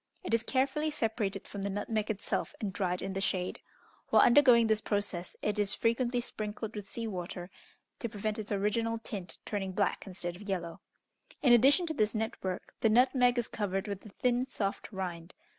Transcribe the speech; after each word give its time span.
It 0.23 0.33
is 0.33 0.41
carefully 0.41 0.89
separated 0.89 1.47
from 1.47 1.61
the 1.61 1.69
nutmeg 1.69 2.09
itself, 2.09 2.55
and 2.59 2.73
dried 2.73 3.03
in 3.03 3.13
the 3.13 3.21
shade. 3.21 3.59
While 4.09 4.23
undergoing 4.23 4.65
this 4.65 4.81
process, 4.81 5.35
it 5.43 5.59
is 5.59 5.75
frequently 5.75 6.21
sprinkled 6.21 6.73
with 6.75 6.89
sea 6.89 7.05
water, 7.05 7.51
to 7.99 8.09
prevent 8.09 8.39
its 8.39 8.51
original 8.51 8.97
tint 8.97 9.37
turning 9.45 9.73
black 9.73 10.07
instead 10.07 10.35
of 10.35 10.49
yellow. 10.49 10.81
In 11.43 11.53
addition 11.53 11.85
to 11.85 11.93
this 11.93 12.15
net 12.15 12.33
work, 12.43 12.73
the 12.81 12.89
nutmeg 12.89 13.37
is 13.37 13.47
covered 13.47 13.87
with 13.87 14.03
a 14.03 14.09
thin, 14.09 14.47
soft 14.47 14.91
rind. 14.91 15.35